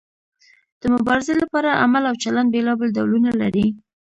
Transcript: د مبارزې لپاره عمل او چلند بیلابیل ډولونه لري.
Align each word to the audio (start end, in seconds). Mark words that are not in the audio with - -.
د 0.81 0.83
مبارزې 0.95 1.33
لپاره 1.41 1.79
عمل 1.83 2.03
او 2.09 2.15
چلند 2.23 2.49
بیلابیل 2.53 2.89
ډولونه 2.97 3.29
لري. 3.41 3.67